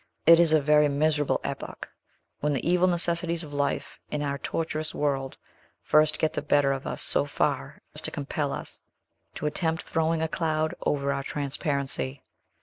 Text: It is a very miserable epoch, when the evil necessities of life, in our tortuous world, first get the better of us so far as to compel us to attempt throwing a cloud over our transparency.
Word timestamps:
It 0.25 0.39
is 0.39 0.51
a 0.51 0.59
very 0.59 0.89
miserable 0.89 1.39
epoch, 1.43 1.87
when 2.39 2.53
the 2.53 2.67
evil 2.67 2.87
necessities 2.87 3.43
of 3.43 3.53
life, 3.53 3.99
in 4.09 4.23
our 4.23 4.39
tortuous 4.39 4.95
world, 4.95 5.37
first 5.79 6.17
get 6.17 6.33
the 6.33 6.41
better 6.41 6.71
of 6.71 6.87
us 6.87 7.03
so 7.03 7.25
far 7.25 7.83
as 7.93 8.01
to 8.01 8.09
compel 8.09 8.51
us 8.51 8.81
to 9.35 9.45
attempt 9.45 9.83
throwing 9.83 10.23
a 10.23 10.27
cloud 10.27 10.73
over 10.81 11.13
our 11.13 11.21
transparency. 11.21 12.23